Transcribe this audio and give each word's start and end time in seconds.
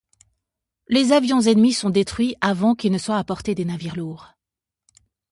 Les 0.87 1.11
avions 1.11 1.41
ennemis 1.41 1.73
sont 1.73 1.91
détruits 1.91 2.33
avant 2.41 2.73
qu'ils 2.73 2.91
ne 2.91 2.97
soient 2.97 3.19
à 3.19 3.23
portée 3.23 3.53
des 3.53 3.65
navires 3.65 3.95
lourds. 3.95 4.33